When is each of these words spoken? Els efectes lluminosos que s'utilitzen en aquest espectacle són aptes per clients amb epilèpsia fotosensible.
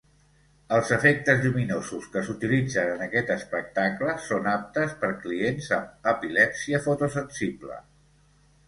Els 0.77 0.87
efectes 0.95 1.43
lluminosos 1.43 2.07
que 2.15 2.23
s'utilitzen 2.29 2.89
en 2.95 3.03
aquest 3.09 3.29
espectacle 3.35 4.17
són 4.31 4.51
aptes 4.57 4.97
per 5.05 5.13
clients 5.27 5.71
amb 5.81 6.11
epilèpsia 6.15 6.83
fotosensible. 6.91 7.81